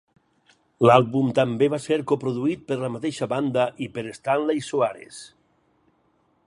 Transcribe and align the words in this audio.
L'àlbum 0.89 1.27
també 1.39 1.67
va 1.73 1.79
ser 1.83 1.99
co-produït 2.11 2.65
per 2.71 2.79
la 2.85 2.91
mateixa 2.95 3.29
banda 3.35 3.67
i 3.87 3.91
per 3.99 4.05
Stanley 4.21 4.65
Soares. 4.71 5.23